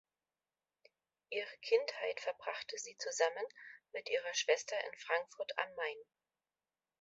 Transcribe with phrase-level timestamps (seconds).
[1.29, 3.45] Ihre Kindheit verbrachte sie zusammen
[3.93, 6.05] mit ihrer Schwester in Frankfurt am Main.